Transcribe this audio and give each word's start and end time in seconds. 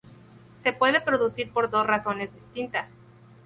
Se 0.63 0.73
puede 0.73 0.99
producir 0.99 1.51
por 1.53 1.69
dos 1.69 1.85
razones 1.85 2.33
distintas. 2.33 2.89